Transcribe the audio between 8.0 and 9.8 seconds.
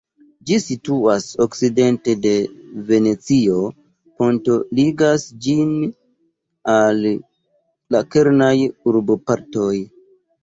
kernaj urbopartoj.